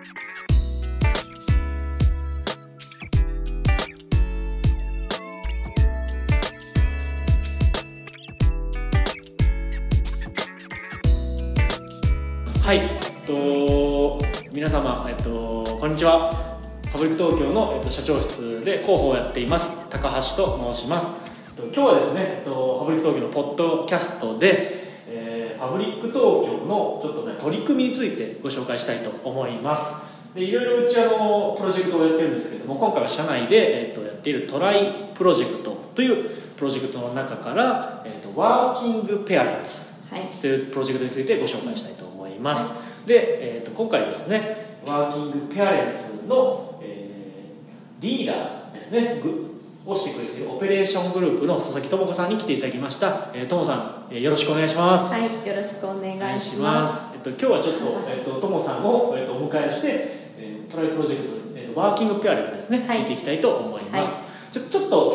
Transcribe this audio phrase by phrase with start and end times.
[0.00, 0.06] は
[12.74, 12.86] い、えっ
[13.26, 16.32] と、皆様、えっと、こんにちは。
[16.90, 19.70] パブリック東京の、えっと、社長室で広報をやっています。
[19.90, 21.14] 高橋と申します。
[21.58, 24.80] えっと今日はですね、えっと、パブリック東京のポッドキャストで。
[25.08, 26.14] えーパブリック東
[26.46, 30.34] 京のちょっとね、取り組みについてご紹介したいと思います。
[30.34, 36.24] で、いろいろうちあの、プロジェクトをやってるんですけれども、今回は社内で、えっと、やっているトライプロジェクトという
[36.56, 40.26] プロジェクトの中から、えっと、ワーキングペアレンツはい。
[40.40, 42.70] というプロジェクトについてご紹介したいと思います。
[43.06, 47.10] で、えー、と今回ですねワーキングペアレンツの、えー
[48.00, 55.12] リーダーですねぐをしてくれているオペレーショングループの佐々木智子さんに来ていただきました、えー、ともさん、えーよろしくお願いします。
[55.12, 57.09] はい、よろしくお願いします。
[57.20, 59.88] と、今日はちょっと,、えっとともさんを、えっと、お迎えして、
[60.38, 62.98] えートライプロジェクト、えっと、ワーキングペアレンツですね、はい。
[62.98, 64.52] 聞いていきたいと思います、はい。
[64.52, 65.14] ちょちょっと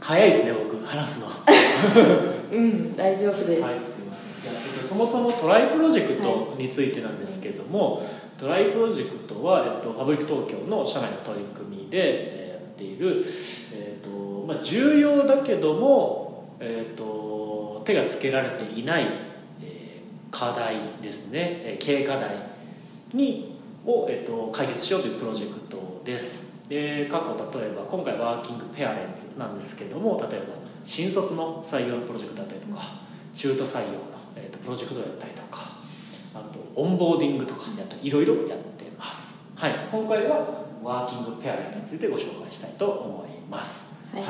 [0.00, 1.26] 早いですね僕話すの。
[2.52, 3.62] うん、大丈夫です。
[3.62, 3.72] はい、
[4.88, 8.02] そもそもトライプロジェクトについてなんですけども、
[8.36, 13.22] トライプロジェクトは、えっと、パブリック東京の社内の取り組みでえーやっている、
[13.74, 14.10] えっと
[14.46, 19.29] まあ、重要だけども、えっと、手がつけられていない、えー
[20.30, 22.30] 課題ですね、えー経営課題
[23.14, 26.50] にを、えっと、解決しようというプロジェクトです。
[26.68, 32.80] で過去例えば今回ワーキングペアレンツなんですけども例えば新卒の採用のプロジェクトだったりとか
[33.34, 33.98] 中途採用の、
[34.36, 35.66] えー、とプロジェクトをやったりとか
[36.32, 37.62] あとオンボーディングとか
[38.00, 39.36] いろいろやってます。
[39.56, 39.72] はい。
[39.90, 43.92] 今回はワーキングペアレンツについてご紹介したいと思います。
[44.14, 44.24] はい。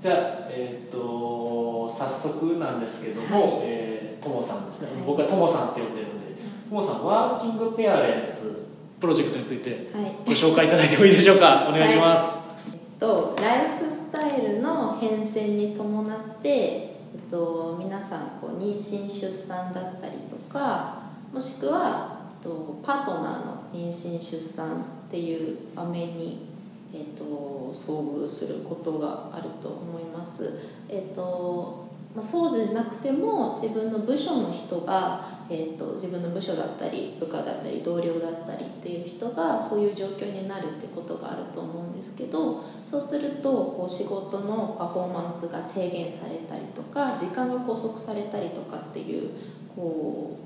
[0.00, 0.16] じゃあ
[0.50, 3.60] えっ、と早速なんですけども、はい。
[3.64, 3.91] えー
[4.22, 5.06] ともさんですね、はい。
[5.06, 6.26] 僕はともさんって呼んでるんで
[6.68, 8.70] ともさんワーキングペアレンツ
[9.00, 10.12] プロジェクトについてはい。
[10.24, 11.66] ご紹介いただいてもいいでしょうか？
[11.70, 21.02] お願いします、えっと、ライフスタイルの変遷に伴って、えっと、皆さんこう妊娠出産だったりとか
[21.32, 26.46] もしくは、えっと、パートナーの妊娠出産っていう場面に、
[26.94, 27.24] えっと、
[27.72, 30.60] 遭遇することがあると思います。
[30.88, 31.81] えっと
[32.14, 49.30] まあ、そうでなくても自分の部署の人が、えっと自分の部署だったり部下だったり同僚だったりっていう人がそういう状況になるってことがあると思うんですけどそうするとこう仕事のパフォーマンスが制限されたりとか時間が拘束されたりとかっていう
[49.74, 50.38] こ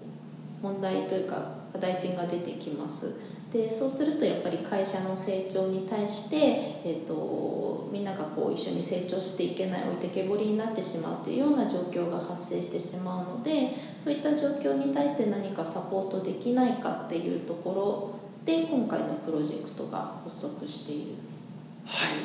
[0.63, 3.21] う問題というか課題点が出てきます。
[3.53, 6.37] でそうするとやっぱり会社の成長に対して、
[6.85, 21.17] えー、とみんながこう一緒に成長していけない置いてけぼりになってしまうというような状況が発生してしまうのでそういった状況に対して何かサポートできないかっていうところで今回のプロジェクトが発足しているという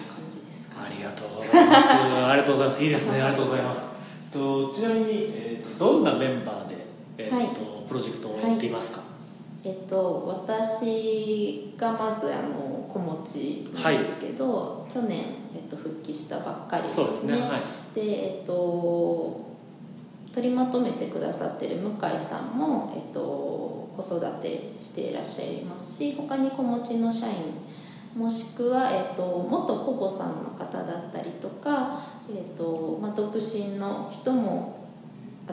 [0.10, 1.94] 感じですか、ありがとうございます。
[1.94, 2.84] ありがとうございます。
[2.84, 3.22] いいですね。
[3.22, 3.82] ありがとうございます。
[4.34, 6.76] とちなみに、えー、とどんなメンバーで、
[7.18, 7.48] えーとはい。
[7.88, 9.02] プロジェクトをやっていますか、
[9.64, 15.20] えっと、私がまずあの子持ちなんですけど、去年、
[15.56, 17.06] えっと、復帰したばっかりですね。
[17.06, 17.62] そうですねはい。
[17.96, 19.52] でえっと
[20.34, 27.34] 取りまとめてくださってる向井さんも、えっと、子育てしていらっしゃいますし他に子持ちの社員
[28.16, 31.98] もしくは、えっと、元保母さんの方だったりとか、
[32.30, 34.88] えっとまあ、独身の人も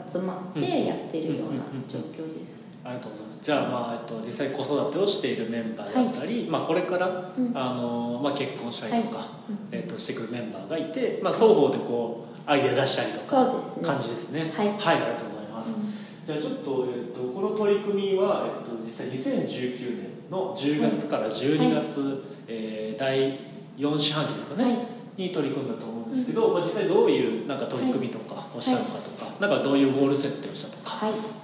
[0.07, 2.68] 集まってやってるような状況です。
[2.83, 3.39] ありがとうございます。
[3.41, 7.51] じゃあ,、まあえっと、実際子育てをしているメンバーだったり、まあ、これから、うん。
[7.55, 9.27] あのまあ、結婚したりとか、はい。
[9.71, 14.51] えっと、してくるメンバーがいて、まあ、双方でこうアイデア出したりとか感じですね。
[14.55, 14.69] はい。
[14.69, 23.39] ありがとうございます、じゃあちょっと,、えっとこの取り組みは、えっと、実際2019年の10月から12月、えー第
[23.77, 25.21] 4四半期ですかね、はい。
[25.21, 30.73] に取り組んだと思うんですけど、まあ、実際どういうなんか取り組みとかをしたのかとか、なんかどういうゴール設定をしたとか。
[30.73, 30.78] はい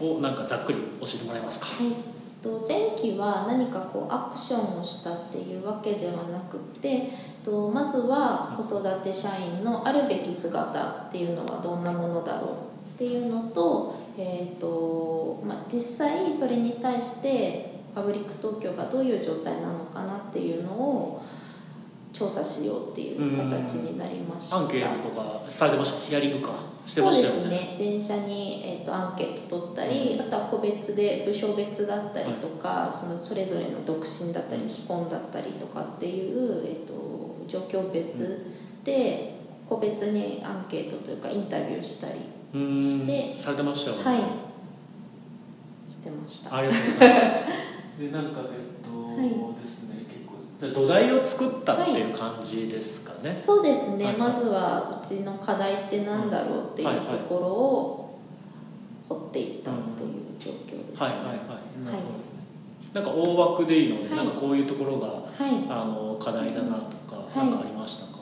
[0.02, 1.94] をなんかざっくり教えてもらえますか、はい、
[2.42, 7.10] と前期は何かこうアクションをしたっていうわけではなくて
[7.44, 12.52] とまずは子育て社員のあるべき姿っていうのはどんなものだろう
[12.96, 21.24] っていうのと,、えーとまあ、実際それに対してパブリック東京がどういう状態なのかなっていうのを
[22.18, 24.56] 調査しようっていう形になりました。
[24.56, 26.00] アンケートとかされてました？
[26.00, 26.56] ヒアリングか？
[26.80, 27.42] してそうでましたよね。
[27.42, 36.94] すね全社に、えー、とアンケート取ったり、あとは個別で部署別だったりとか、そのそれぞれの独身だったり既婚だったりとかっていう、えー、と
[37.48, 38.46] 状況別
[38.86, 39.36] で
[39.68, 42.14] 個別にアンケートというかインタビューしたり
[42.54, 43.00] うーん。
[43.02, 44.04] してされてましたよね。
[44.04, 44.22] はい。
[45.92, 46.56] してました。
[46.56, 48.00] ありがとうございます。
[48.00, 49.56] でなんかえっと、い。
[49.62, 49.95] ですね、
[50.60, 54.18] 土台を作ったっていう感じですかね、そうですね、はい。
[54.18, 58.20] まずはうちの課題ってなんだろうっていうところを
[59.10, 61.12] 掘っていったっていう状況です、はい。
[61.12, 61.22] はい。
[61.22, 61.36] はい。
[61.86, 62.40] なるほどですね、
[62.94, 65.66] なんか大枠でいいので、はいなんかこういうところがはい。
[65.70, 67.50] あの課題だなとか、はい。
[67.50, 68.20] なんかありましたか？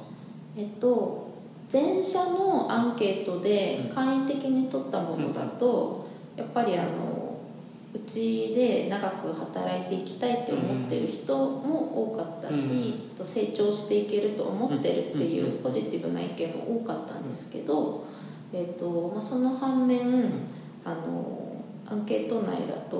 [0.57, 1.31] えっと
[1.71, 7.22] 前者のアンケートで簡易的に取ったものだと、やっぱりあの
[7.93, 18.03] うちで長く働いていきたいって思ってる人も多かったし、と成長していけると思ってるっていうポジティブな意見も多かったんですけど、
[18.51, 19.99] えっとまあ、その反面、
[20.83, 22.97] あのアンケート内だと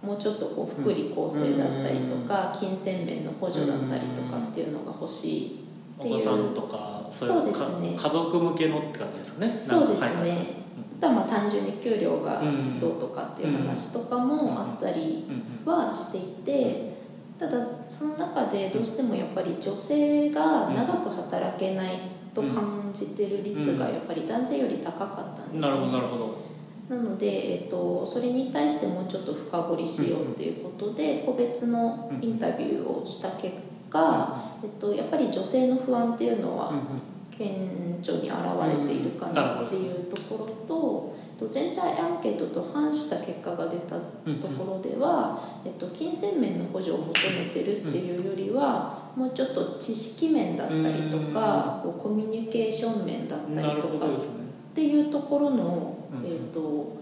[0.00, 5.64] もうちょっとこう福利厚生だったりとか、金銭面の補助だったりとかっていうのが欲しい
[5.98, 6.14] っていう。
[6.14, 10.63] お子さんとかそうですねか家族向けのって感じですかねそうですね、
[11.04, 12.42] とはまあ単純に給料が
[12.80, 16.94] どうとかっていう話とかもあったりうんはしていて
[17.38, 21.92] ただその中でどうしてもやっぱり女性が長く働けない
[22.32, 26.44] と感じてる率がやっぱり男性より高かったんですなるほどなねるほど。
[26.88, 33.54] なので、えっと、それに対してもうちょっと深掘りしようっていうことで個別のインタビューをした結
[33.88, 36.74] 果、えっと、やっぱり女性の不安っていうのは
[37.38, 38.38] 顕著に現
[38.80, 54.10] れているかなっていうところと、えっと全体アンケートと反した結果が出たところでは、えっと、金銭面の補助を求めてるっていうよりは、もうちょっと知識面だったりとか、こうコミュニケーション面だったりとかっ
[54.74, 56.96] ていうところの、うんえっと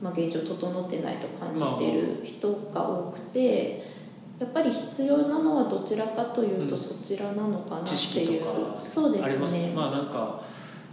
[0.00, 3.97] まあ、現状整ってないと感じている人が多くて。
[4.38, 8.76] やっぱり必要なのはどちらかというとうんそちらなのかなって知識いう、とか。
[8.76, 10.40] そうでありますすね、まあなんか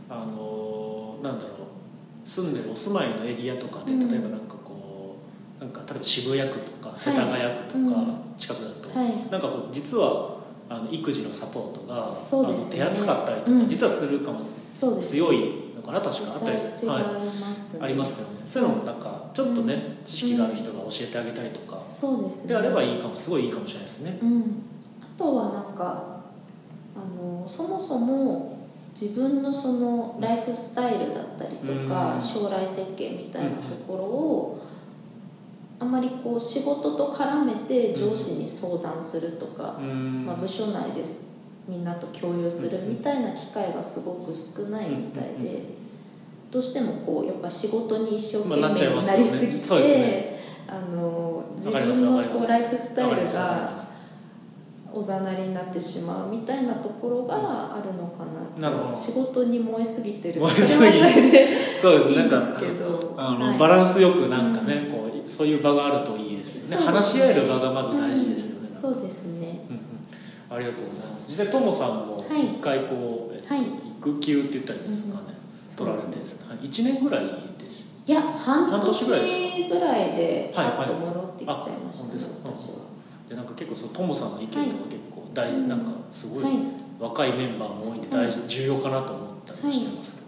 [0.10, 2.28] あのなんだろう。
[2.28, 4.10] 住んでるお住まいのエリアとかでうん。
[4.10, 5.18] 例えばなんかこ
[5.60, 8.18] うなんか例えば渋谷区とか世田谷区とかうん。
[8.36, 9.32] 近くだと、はい。
[9.32, 10.35] なんかこう実は
[10.68, 12.82] あの育児のサポートが、そうですね。
[12.82, 13.68] あの手厚かったりとか、うん。
[13.68, 15.10] 実はするかもそうです。
[15.12, 17.04] 強いのかな確かあったりする、はい、
[17.82, 18.42] ありますよね。
[18.46, 22.50] そういうのもなんかちょっとね、知識がある人が教えてあげたりとか、そうですね。
[22.50, 24.18] であればいいかもすごいいいかもしれないですね。
[24.22, 24.64] うん、
[25.02, 26.22] あとはなんか
[26.96, 28.58] あのそもそも
[29.00, 32.22] 自分のそのライフスタイルだったりとか、うん。
[32.22, 34.65] 将来設計みたいなところを、
[35.86, 40.26] あんまりこう仕事と絡めて上司に相談するとか、うん。
[40.26, 41.04] まあ、部署内で
[41.68, 45.62] みんなと共有するみたいな機会がすごく少ないみたいで
[46.50, 48.62] どうしてもこうやっぱ仕事に一生懸命に
[49.06, 50.36] なりすぎてね。
[50.68, 53.86] あの自分のこうライフスタイルが
[54.92, 58.26] おざなりになってしまうみたいなところがあるのか
[58.60, 58.94] ななるほど。
[58.94, 60.68] 仕事に燃えすぎてる燃えすぎ。
[61.80, 62.10] そうです。
[62.10, 62.42] ねなんか
[63.18, 63.60] あの、はい。
[63.60, 66.86] バランスよくなんかね、こうそういう場があるといいですよね。
[66.86, 69.48] 話し合える場がまず大事ですよね、うんそうですね。
[69.70, 70.56] うんうん。
[70.56, 71.26] ありがとうございます。
[71.28, 72.46] 実際ともさんもはい。
[72.46, 75.36] 一回こう、えっとはい育休って言ったらいいんですかね、うん
[75.76, 77.26] 取られてですね、はい、1年ぐらい
[77.58, 82.76] ですいや半半年ぐらい年ぐらいでパはいはいッと戻ってきちゃいましたねあ本当ですか私は
[83.28, 86.54] でなんか結構そのともさんの意見とかはい結構大、うんなんかすごいはい。
[86.98, 90.22] 若いメンバーも多いんで大事、重要かなと思ったりしてますけ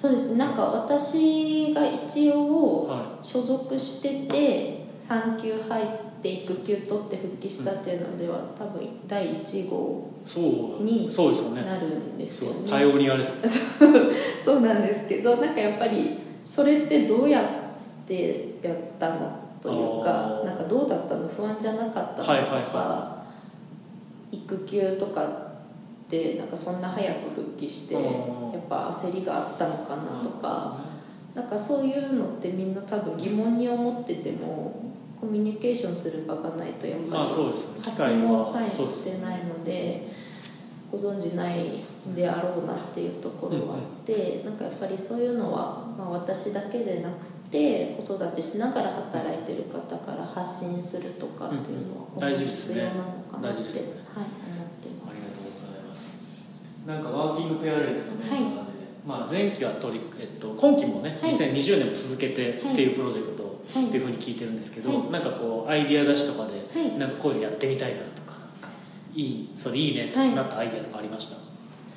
[0.00, 0.36] そうです。
[0.36, 5.86] なんか私が一応は所属してて産休入っ
[6.22, 10.08] て育休取って復帰したっていうのでは多分第1号
[10.80, 11.08] に
[11.52, 12.56] なるんですよね。
[12.60, 13.40] そうパイオニアです
[14.44, 17.44] そうなんですけどなんかやっぱりそれってどうやっ
[18.06, 21.26] てやったのというかなんかどうだったの？
[21.26, 23.24] 不安じゃなかったのとか、はいはいは
[24.30, 25.47] 育休とかって
[26.38, 30.78] なんかそんな早く復帰してあやっーぱ焦りがあったのかなとか
[31.34, 37.22] なんかそういうのってみんな多分疑問に思っててもコミュニケーションする場がないとやっぱり
[37.82, 40.02] 発信も、してないので
[40.90, 41.80] ご存じない
[42.14, 52.20] であろうなっていうところはあって、なんかやっぱりそういうのは、まあ、私だけじゃなくて子育てしながら働いてる方から発信するとかっていうのはうんうん。
[52.20, 52.80] 大事ですね。
[52.80, 55.67] 必要なのかなって、思ってます
[56.88, 58.16] なんかワーキングペアレンツ。
[58.16, 58.72] のメンバーで、
[59.06, 61.32] まあ、前期は取り、えっと、今期もね、はい。
[61.32, 63.88] 2020年も続けてはいっていうプロジェクトはい。
[63.88, 65.10] っていうふうに聞いてるんですけど、はい。
[65.10, 66.98] なんかこうアイディア出しとかで、はい。
[66.98, 68.70] なんかこういうのやってみたいなとかなんか
[69.14, 70.34] いいそれいいねとはい。
[70.34, 71.36] なったアイディアとかありました、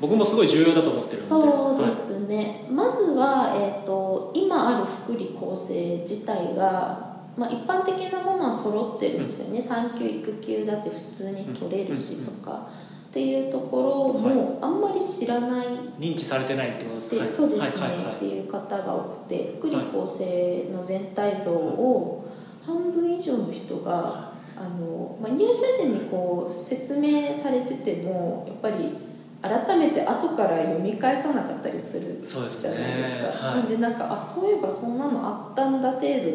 [0.02, 1.30] 僕もすごい重要だと思ってるので。
[1.30, 12.68] そうではいすね、まずは、えー、と今ある福利厚生自体が、まあ、一般的なものは揃ってるんですよね、産休育休だって普通に取れるしとか、
[13.12, 15.68] っていうところもあんまり知らない。
[16.00, 17.98] 認知されてないってことですで、はいそうですね、はい。
[17.98, 18.06] はい。
[18.06, 18.16] はい。
[18.16, 22.26] っていう方が多くて福利厚生の全体像を
[22.66, 28.96] 半分以上の人がああの、まあ、入社時にこう説明されててもやっぱり
[29.42, 33.28] 改めて後から読み返さなかったりするじゃないですか。
[33.28, 33.56] ね。
[33.56, 33.60] はい。
[33.60, 36.34] なんでなんかあそういえばそんなのあったんだ程度で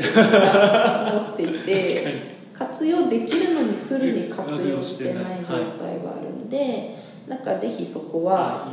[1.10, 2.04] 思っていて
[2.52, 6.96] 活用できるのにフルに活用してない状態があるんで、
[7.28, 8.68] なんかぜひそこは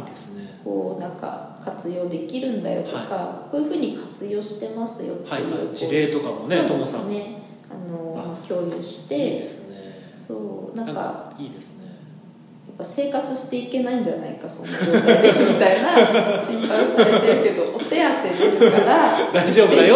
[0.63, 5.75] こうなんか活用できるんだよとか、こういうふうに活用してますよっていう,、はいはい。
[5.75, 7.01] 事例とかもねさん。
[7.73, 10.09] あのあまあ、共有しいいてですね。
[10.15, 11.85] そうなんかいいですね。
[11.85, 15.89] やっぱ生活していけないんじゃないかそんな状態でみたいな
[16.37, 19.95] 心配されてるけどお手当出るから大丈夫だよ。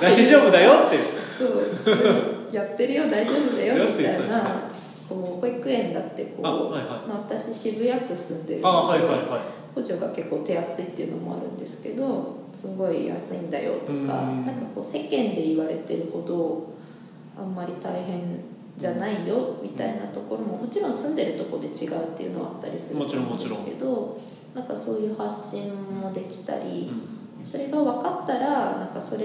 [0.00, 1.20] 大丈夫だよって。
[1.40, 4.69] そうやってるよ大丈夫だよみたいな
[5.10, 7.08] こう保育園だってこうあはいはい。
[7.08, 9.74] まあ、私渋谷区住んでるのであはいはいはい。
[9.74, 14.06] 補助が結構手厚いっていうのもあるんですけどすごい安いんだよとかうん。
[14.06, 16.72] なんかこう世間で言われてるほど
[17.36, 18.40] あんまり大変
[18.76, 23.38] じゃないよみたいなところももちろん住んでるところで違うっていうのはあったりするともちろん思うん。
[23.38, 24.18] ですけど
[24.54, 27.46] なんかそういう発信もできたり、うん。
[27.46, 29.24] それが分かったらなんかそれ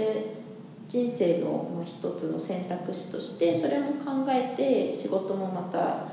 [0.87, 6.07] 人生のまあ一つの選択肢としてそれも考えて仕事もまた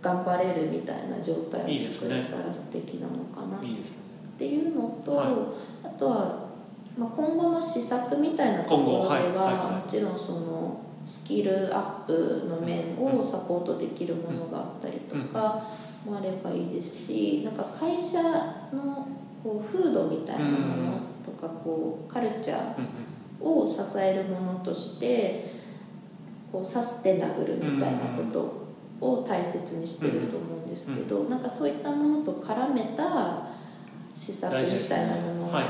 [0.00, 3.58] 頑張れるみたいな状態を作れたら素敵なのかな。
[3.58, 5.86] っていうのと、はい。
[5.86, 6.48] あとは、
[6.98, 15.62] まあ、今後の施策みたいなところでは、もちろんそのスキルアップの面をサポートできるものがあったりとか
[16.04, 18.22] もあればいいですしなんか会社
[18.72, 19.06] の
[19.42, 22.74] こう風土みたいなものとかこうカルチャー
[23.40, 25.44] を支えるものとして
[26.52, 28.64] こうサステナブルみたいなこと
[29.00, 33.48] を大切にしてると思うんですけど、なんかそういったものと絡めた
[34.14, 35.62] 施策みたいなものがあ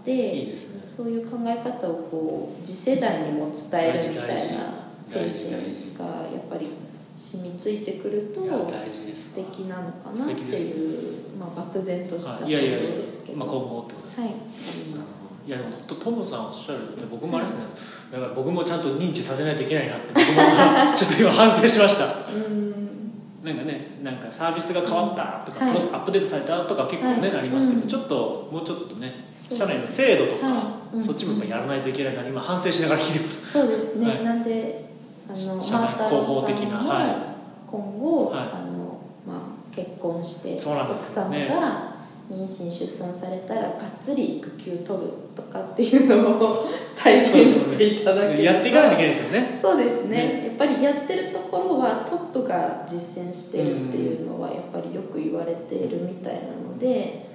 [0.00, 6.68] って、そういう考え方をこう次世代にも伝えるみたいな精神がやっぱり
[7.16, 8.40] 染みついてくると
[9.14, 12.50] 素敵なのかなっていう、まあ、漠然とした想像はい。
[12.50, 14.30] いやいやですけど、まあ、今後ってことですはい。
[15.50, 16.78] いやでも本当トムさんおっしゃる
[17.10, 17.64] 僕もあれですね、
[18.12, 22.04] やっぱり僕もちゃんと認知させないといけないなって僕もちょっと今 反省しました。
[22.32, 22.70] うん。
[23.42, 25.74] なんかねなんかサービスが変わったとか、はい。
[25.74, 27.38] アップデートされたとか結構ね、はい。
[27.38, 27.88] ありますけど、うん。
[27.88, 30.52] ちょっともうちょっとね社内の制度とか、は
[30.92, 31.02] いうん。
[31.02, 34.22] そっちもやっぱやらないといけないな今反省しながら聞いてますそうですね、はい。
[34.22, 34.84] なんで
[35.28, 37.16] あの社内広報的なはい。
[37.66, 38.38] 今後、はい。
[38.38, 41.48] あのまあ、結婚してそうなんですよね。
[41.48, 41.89] が
[42.30, 48.42] 妊娠出産されたらがっつり育休取るとかっていうのを体現していただけると。
[48.42, 49.58] やっていかないといけないですよね。
[49.60, 50.46] そうですね。
[50.46, 57.26] やっぱりやってるところはトップが実践してるっていうのはやっぱりよく言われているみたいなので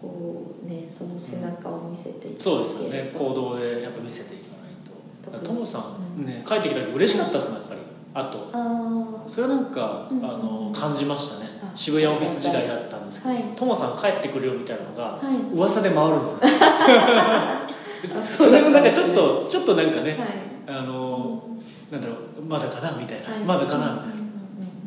[0.00, 3.28] こうねその背中を見せていたそうですよだけるとね。
[3.28, 5.46] 行動でやっぱ見せていかないと。
[5.46, 5.84] トムさ
[6.16, 6.26] うんん。
[6.26, 7.81] ね帰ってきた時嬉しかったですもんやっぱり
[8.14, 10.24] あとあそれはなんか、うん。
[10.24, 11.46] あの感じましたね。
[11.62, 13.42] あ渋谷オフィス時代だったんですけど、はい。
[13.56, 15.56] トモさん帰ってくるよみたいなのが、はい。
[15.56, 16.40] 噂で回るんですよ。
[16.42, 20.78] あそれもなんかちょっとちょっとなんかね、はい。
[20.78, 21.42] あの
[21.90, 23.38] なんだろうまだかなみたいな、はい。
[23.40, 24.14] まだかなみたいな、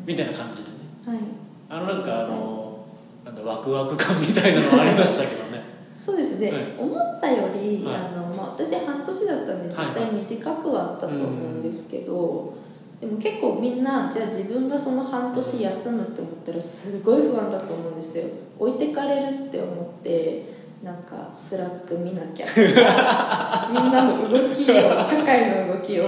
[0.06, 0.78] みたいな感じでね。
[1.08, 1.20] はい。
[1.70, 2.86] あのなんかあの
[3.26, 5.64] なんだワクワク感みたいなのはありましたけどね。
[5.98, 6.62] そうですね、はい。
[6.78, 7.96] 思ったより、はい。
[7.96, 12.54] あのまあ、私半年だったんで実際短くはあったと思うんですけど、
[13.06, 18.24] でも結構みんなじゃあ自分がその半年休むって思ったらすごい不安だと思うんですよ。
[18.58, 20.44] 置いてかれるって思って
[20.82, 22.48] なんかスラック見なきゃ。
[23.72, 26.06] みんなの動きを社会の動きを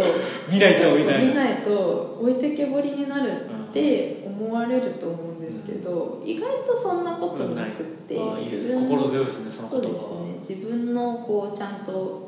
[0.52, 1.30] 見ないとみたいな。
[1.30, 3.30] 見ないと置いてけぼりになる
[3.70, 10.56] って思われると思うんですけど、意外とそんなことなくって、ああいい心強いですねその言葉そうですね。
[10.56, 12.27] 自分のこうちゃんと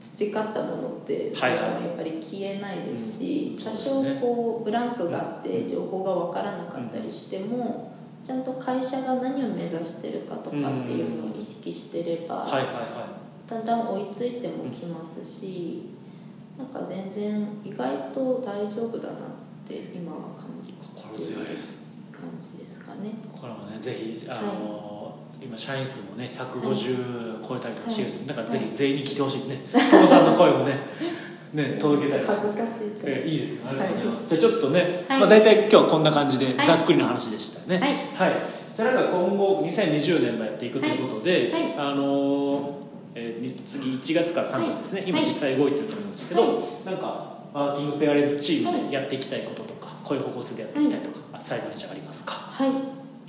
[0.00, 1.60] 培ったものって、はいはい。
[1.60, 3.64] やっぱり消えないですし、うん。
[3.64, 3.90] 多少
[4.20, 7.92] こうブランクがあって情報が分からなかったりしても、
[8.24, 15.90] ちゃんと会社が何を目指してるかとかっていうのを意識してれば、はいはいはだんだん追いついてもきますし、
[16.56, 19.18] なんか全然意外と大丈夫だなっ
[19.66, 21.72] て今は感じて心強いです。
[22.12, 23.12] 感じですかね。
[23.32, 24.99] これもねぜひあの、
[25.42, 28.26] 今社員数もね150超えたりとかしてる、はい。
[28.26, 29.56] だからぜひ全員に来てほしいね。
[29.90, 30.74] トモさんの声もね
[31.52, 35.20] ね届けたいです恥ずかしいえいいですねありがとうございます、じゃあちょっとね、はい。
[35.20, 36.66] まあ、大体今日はこんな感じではい。
[36.66, 38.10] ざっくりの話でしたよね。
[38.14, 38.32] はい。
[38.76, 45.26] じゃあなんか今後2020年もやっていくということで、あのーえー次1月から3月ですね、今はい。
[45.26, 46.50] 実際動いてると思うんですけど、はい。
[46.86, 52.34] なんかワーキングペアレンツチームでやっていきたいこととか、こういう方向性でやっていきたいとか、あ最後にじゃあありますか？
[52.34, 52.70] はい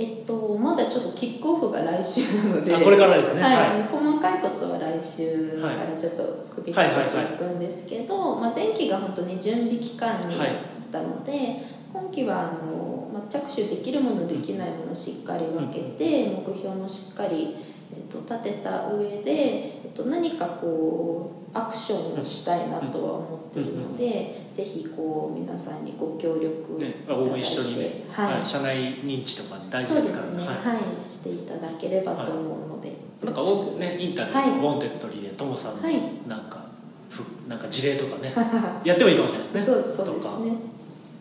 [0.02, 2.76] えっとまだちょっとキックオフが来週なので。
[2.76, 3.42] あこれからですね。
[3.42, 3.54] はい。
[3.54, 3.84] はい。
[3.84, 6.24] 細かいことは来週からちょっと
[6.56, 10.54] 首かけていくんですけど、まあ、前期が本当に準備期間にはいっ
[10.92, 11.62] たので
[11.94, 17.56] 今期はあの、まあ、着手できるものできないものをしっかり分けて、目標もしっかり、
[17.96, 28.34] えっと、立てた上で、えっと、何かこうアクションをしたいなとは思ってるので、ぜひこう皆さんにご協力いねただいて、応援一緒にね、はい。
[28.36, 32.92] はい社内認知とか大事ですからそうですね、ははい、していただければと思うので、い、
[33.26, 33.42] なんか
[33.80, 34.46] ねインタビューはい。
[34.46, 36.00] とかウォンテッドリーでともさんのはい。
[36.28, 36.66] なんか、
[37.10, 38.32] ふなんか事例とかね
[38.86, 39.62] やってもいいかもしれないですね。
[39.62, 40.54] そうそうですね。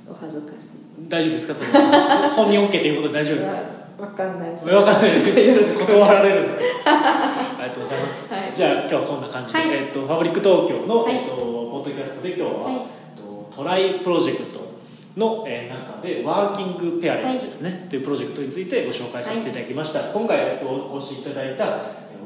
[0.08, 1.08] お恥ずかしい。
[1.08, 1.54] 大丈夫ですか？
[1.54, 1.68] それ
[2.36, 3.79] 本人 OK ということで大丈夫ですか？
[4.00, 4.64] わかんないです。
[4.64, 4.94] 分かんない。
[5.86, 6.40] 断られる。
[6.40, 8.54] んですかありがとうございます、はい。
[8.54, 9.68] じゃあ今日はこんな感じで、はい。
[9.70, 11.16] えっとファブリック東京の、はい。
[11.16, 12.74] えっとポッドキャストで今日は、はい。
[12.76, 12.82] えっ
[13.16, 14.60] とトライプロジェクト
[15.16, 17.98] の、えー中でワーキングペアレンツですね、とい。
[18.00, 21.72] うプロジェクトについてご紹介させていただきました、今回、えっと、お越しいただいたえー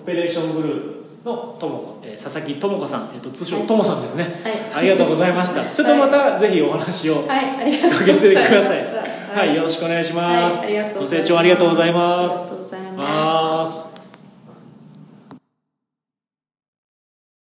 [0.00, 0.81] オペレーショングルー
[1.25, 3.66] プのともこ、えー佐々木智子さん、えっと、通称はい。
[3.66, 4.52] ともさんですね、はい。
[4.76, 5.64] ありがとうございました。
[5.75, 7.61] ちょっとまた、ぜひお話をはい。
[7.61, 8.93] ありがとうございまかけてください
[9.34, 11.26] はい、よろしくお願いします、はいありがとうございます。
[11.26, 12.36] ご清聴ありがとうございます。
[12.36, 13.78] ありがとうございます。
[13.78, 13.83] ます